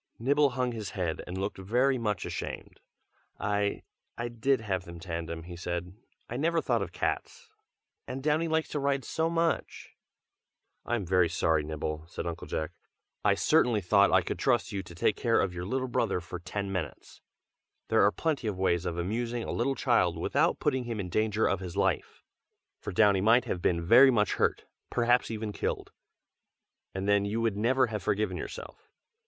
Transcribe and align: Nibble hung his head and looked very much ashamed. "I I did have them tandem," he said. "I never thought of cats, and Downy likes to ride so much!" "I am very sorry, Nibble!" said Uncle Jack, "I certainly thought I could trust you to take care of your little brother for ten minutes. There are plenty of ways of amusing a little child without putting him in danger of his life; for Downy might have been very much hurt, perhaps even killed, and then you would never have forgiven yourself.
Nibble 0.17 0.49
hung 0.57 0.71
his 0.71 0.89
head 0.97 1.21
and 1.27 1.37
looked 1.37 1.59
very 1.59 1.99
much 1.99 2.25
ashamed. 2.25 2.79
"I 3.39 3.83
I 4.17 4.29
did 4.29 4.61
have 4.61 4.83
them 4.83 4.99
tandem," 4.99 5.43
he 5.43 5.55
said. 5.55 5.93
"I 6.27 6.37
never 6.37 6.59
thought 6.59 6.81
of 6.81 6.91
cats, 6.91 7.51
and 8.07 8.23
Downy 8.23 8.47
likes 8.47 8.69
to 8.69 8.79
ride 8.79 9.05
so 9.05 9.29
much!" 9.29 9.91
"I 10.87 10.95
am 10.95 11.05
very 11.05 11.29
sorry, 11.29 11.61
Nibble!" 11.63 12.07
said 12.07 12.25
Uncle 12.25 12.47
Jack, 12.47 12.71
"I 13.23 13.35
certainly 13.35 13.79
thought 13.79 14.11
I 14.11 14.23
could 14.23 14.39
trust 14.39 14.71
you 14.71 14.81
to 14.81 14.95
take 14.95 15.15
care 15.15 15.39
of 15.39 15.53
your 15.53 15.65
little 15.65 15.87
brother 15.87 16.19
for 16.19 16.39
ten 16.39 16.71
minutes. 16.71 17.21
There 17.89 18.03
are 18.03 18.11
plenty 18.11 18.47
of 18.47 18.57
ways 18.57 18.87
of 18.87 18.97
amusing 18.97 19.43
a 19.43 19.51
little 19.51 19.75
child 19.75 20.17
without 20.17 20.57
putting 20.57 20.85
him 20.85 20.99
in 20.99 21.09
danger 21.09 21.45
of 21.45 21.59
his 21.59 21.77
life; 21.77 22.23
for 22.79 22.91
Downy 22.91 23.21
might 23.21 23.45
have 23.45 23.61
been 23.61 23.85
very 23.85 24.09
much 24.09 24.33
hurt, 24.33 24.65
perhaps 24.89 25.29
even 25.29 25.51
killed, 25.51 25.91
and 26.91 27.07
then 27.07 27.23
you 27.23 27.39
would 27.39 27.55
never 27.55 27.85
have 27.85 28.01
forgiven 28.01 28.35
yourself. 28.35 28.89